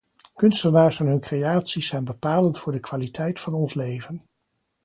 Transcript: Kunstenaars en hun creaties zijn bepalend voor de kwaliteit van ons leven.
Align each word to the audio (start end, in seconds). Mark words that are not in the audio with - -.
Kunstenaars 0.33 0.99
en 0.99 1.05
hun 1.07 1.19
creaties 1.19 1.87
zijn 1.87 2.05
bepalend 2.05 2.59
voor 2.59 2.71
de 2.71 2.79
kwaliteit 2.79 3.39
van 3.39 3.53
ons 3.53 3.73
leven. 3.73 4.25